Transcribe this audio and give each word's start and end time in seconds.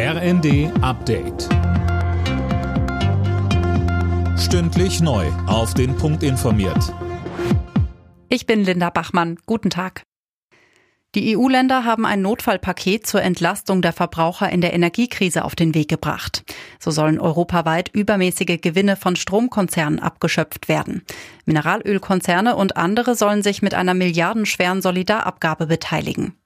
RND 0.00 0.70
Update. 0.80 1.48
Stündlich 4.38 5.00
neu. 5.00 5.26
Auf 5.48 5.74
den 5.74 5.96
Punkt 5.96 6.22
informiert. 6.22 6.94
Ich 8.28 8.46
bin 8.46 8.62
Linda 8.62 8.90
Bachmann. 8.90 9.38
Guten 9.46 9.70
Tag. 9.70 10.04
Die 11.16 11.36
EU-Länder 11.36 11.84
haben 11.84 12.06
ein 12.06 12.22
Notfallpaket 12.22 13.08
zur 13.08 13.22
Entlastung 13.22 13.82
der 13.82 13.92
Verbraucher 13.92 14.48
in 14.50 14.60
der 14.60 14.72
Energiekrise 14.72 15.44
auf 15.44 15.56
den 15.56 15.74
Weg 15.74 15.88
gebracht. 15.88 16.44
So 16.78 16.92
sollen 16.92 17.18
europaweit 17.18 17.88
übermäßige 17.92 18.60
Gewinne 18.60 18.94
von 18.94 19.16
Stromkonzernen 19.16 19.98
abgeschöpft 19.98 20.68
werden. 20.68 21.02
Mineralölkonzerne 21.44 22.54
und 22.54 22.76
andere 22.76 23.16
sollen 23.16 23.42
sich 23.42 23.62
mit 23.62 23.74
einer 23.74 23.94
milliardenschweren 23.94 24.80
Solidarabgabe 24.80 25.66
beteiligen. 25.66 26.37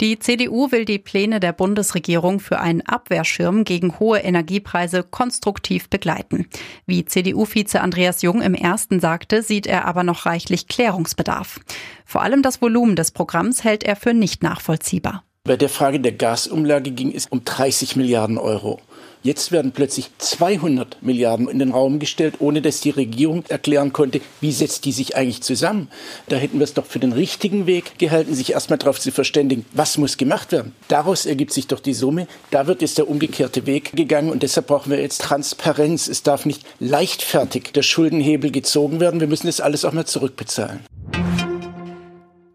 Die 0.00 0.20
CDU 0.20 0.70
will 0.70 0.84
die 0.84 1.00
Pläne 1.00 1.40
der 1.40 1.52
Bundesregierung 1.52 2.38
für 2.38 2.60
einen 2.60 2.82
Abwehrschirm 2.82 3.64
gegen 3.64 3.98
hohe 3.98 4.20
Energiepreise 4.20 5.02
konstruktiv 5.02 5.90
begleiten. 5.90 6.46
Wie 6.86 7.04
CDU-Vize 7.04 7.80
Andreas 7.80 8.22
Jung 8.22 8.40
im 8.40 8.54
ersten 8.54 9.00
sagte, 9.00 9.42
sieht 9.42 9.66
er 9.66 9.86
aber 9.86 10.04
noch 10.04 10.24
reichlich 10.24 10.68
Klärungsbedarf. 10.68 11.58
Vor 12.04 12.22
allem 12.22 12.42
das 12.42 12.62
Volumen 12.62 12.94
des 12.94 13.10
Programms 13.10 13.64
hält 13.64 13.82
er 13.82 13.96
für 13.96 14.14
nicht 14.14 14.44
nachvollziehbar. 14.44 15.24
Bei 15.48 15.56
der 15.56 15.70
Frage 15.70 15.98
der 15.98 16.12
Gasumlage 16.12 16.90
ging 16.90 17.10
es 17.10 17.24
um 17.24 17.42
30 17.42 17.96
Milliarden 17.96 18.36
Euro. 18.36 18.80
Jetzt 19.22 19.50
werden 19.50 19.72
plötzlich 19.72 20.10
200 20.18 21.02
Milliarden 21.02 21.48
in 21.48 21.58
den 21.58 21.70
Raum 21.70 22.00
gestellt, 22.00 22.34
ohne 22.40 22.60
dass 22.60 22.82
die 22.82 22.90
Regierung 22.90 23.44
erklären 23.48 23.94
konnte, 23.94 24.20
wie 24.42 24.52
setzt 24.52 24.84
die 24.84 24.92
sich 24.92 25.16
eigentlich 25.16 25.40
zusammen. 25.40 25.88
Da 26.28 26.36
hätten 26.36 26.58
wir 26.58 26.64
es 26.64 26.74
doch 26.74 26.84
für 26.84 26.98
den 26.98 27.12
richtigen 27.12 27.66
Weg 27.66 27.98
gehalten, 27.98 28.34
sich 28.34 28.52
erstmal 28.52 28.78
darauf 28.78 29.00
zu 29.00 29.10
verständigen, 29.10 29.64
was 29.72 29.96
muss 29.96 30.18
gemacht 30.18 30.52
werden. 30.52 30.74
Daraus 30.88 31.24
ergibt 31.24 31.54
sich 31.54 31.66
doch 31.66 31.80
die 31.80 31.94
Summe. 31.94 32.26
Da 32.50 32.66
wird 32.66 32.82
jetzt 32.82 32.98
der 32.98 33.08
umgekehrte 33.08 33.64
Weg 33.64 33.96
gegangen 33.96 34.28
und 34.28 34.42
deshalb 34.42 34.66
brauchen 34.66 34.90
wir 34.90 35.00
jetzt 35.00 35.22
Transparenz. 35.22 36.08
Es 36.08 36.22
darf 36.22 36.44
nicht 36.44 36.66
leichtfertig 36.78 37.72
der 37.72 37.82
Schuldenhebel 37.82 38.50
gezogen 38.50 39.00
werden. 39.00 39.20
Wir 39.20 39.28
müssen 39.28 39.46
das 39.46 39.62
alles 39.62 39.86
auch 39.86 39.94
mal 39.94 40.04
zurückbezahlen. 40.04 40.80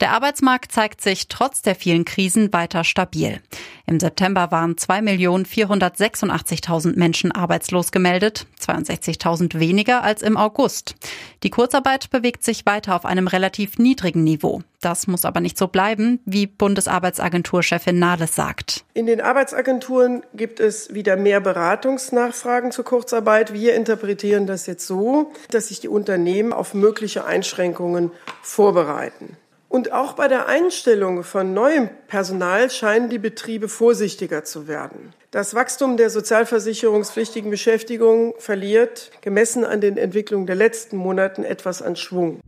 Der 0.03 0.11
Arbeitsmarkt 0.11 0.71
zeigt 0.73 0.99
sich 0.99 1.29
trotz 1.29 1.61
der 1.61 1.75
vielen 1.75 2.03
Krisen 2.03 2.51
weiter 2.51 2.83
stabil. 2.83 3.39
Im 3.85 4.01
September 4.01 4.51
waren 4.51 4.75
2.486.000 4.75 6.99
Menschen 6.99 7.31
arbeitslos 7.31 7.93
gemeldet, 7.93 8.45
62.000 8.59 9.59
weniger 9.59 10.03
als 10.03 10.21
im 10.21 10.35
August. 10.35 10.95
Die 11.43 11.49
Kurzarbeit 11.49 12.09
bewegt 12.09 12.43
sich 12.43 12.65
weiter 12.65 12.97
auf 12.97 13.05
einem 13.05 13.27
relativ 13.27 13.77
niedrigen 13.77 14.25
Niveau. 14.25 14.61
Das 14.81 15.07
muss 15.07 15.23
aber 15.23 15.39
nicht 15.39 15.57
so 15.57 15.69
bleiben, 15.69 16.19
wie 16.25 16.47
Bundesarbeitsagenturchefin 16.47 17.97
Nahles 17.97 18.35
sagt. 18.35 18.83
In 18.93 19.05
den 19.05 19.21
Arbeitsagenturen 19.21 20.23
gibt 20.33 20.59
es 20.59 20.93
wieder 20.93 21.15
mehr 21.15 21.39
Beratungsnachfragen 21.39 22.73
zur 22.73 22.83
Kurzarbeit. 22.83 23.53
Wir 23.53 23.75
interpretieren 23.75 24.47
das 24.47 24.65
jetzt 24.65 24.85
so, 24.85 25.31
dass 25.49 25.69
sich 25.69 25.79
die 25.79 25.87
Unternehmen 25.87 26.51
auf 26.51 26.73
mögliche 26.73 27.23
Einschränkungen 27.23 28.11
vorbereiten. 28.41 29.37
Und 29.73 29.91
auch 29.91 30.13
bei 30.13 30.27
der 30.27 30.47
Einstellung 30.47 31.23
von 31.23 31.55
neuem 31.55 31.89
Personal 32.07 32.69
scheinen 32.69 33.09
die 33.09 33.17
Betriebe 33.17 33.67
vorsichtiger 33.67 34.43
zu 34.43 34.67
werden. 34.67 35.15
Das 35.31 35.55
Wachstum 35.55 35.97
der 35.97 36.11
sozialversicherungspflichtigen 36.11 37.49
Beschäftigung 37.49 38.35
verliert, 38.37 39.09
gemessen 39.21 39.65
an 39.65 39.81
den 39.81 39.97
Entwicklungen 39.97 40.45
der 40.45 40.57
letzten 40.57 40.95
Monaten, 40.95 41.43
etwas 41.43 41.81
an 41.81 41.95
Schwung. 41.95 42.39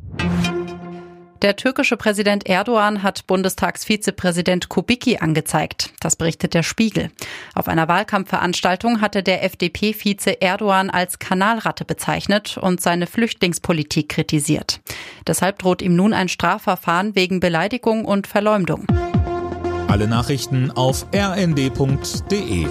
Der 1.41 1.55
türkische 1.55 1.97
Präsident 1.97 2.47
Erdogan 2.47 3.03
hat 3.03 3.27
Bundestagsvizepräsident 3.27 4.69
Kubicki 4.69 5.17
angezeigt. 5.17 5.91
Das 5.99 6.15
berichtet 6.15 6.53
der 6.53 6.63
Spiegel. 6.63 7.11
Auf 7.53 7.67
einer 7.67 7.87
Wahlkampfveranstaltung 7.87 9.01
hatte 9.01 9.21
der 9.21 9.43
FDP-Vize 9.43 10.41
Erdogan 10.41 10.89
als 10.89 11.19
Kanalratte 11.19 11.83
bezeichnet 11.85 12.57
und 12.57 12.81
seine 12.81 13.05
Flüchtlingspolitik 13.05 14.09
kritisiert. 14.09 14.79
Deshalb 15.27 15.59
droht 15.59 15.81
ihm 15.81 15.95
nun 15.95 16.13
ein 16.13 16.29
Strafverfahren 16.29 17.15
wegen 17.15 17.39
Beleidigung 17.39 18.05
und 18.05 18.27
Verleumdung. 18.27 18.85
Alle 19.87 20.07
Nachrichten 20.07 20.71
auf 20.71 21.05
rnd.de 21.13 22.67